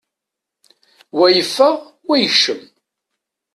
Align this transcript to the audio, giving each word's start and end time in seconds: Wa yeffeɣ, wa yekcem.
Wa 1.17 1.27
yeffeɣ, 1.35 1.75
wa 2.07 2.15
yekcem. 2.21 2.61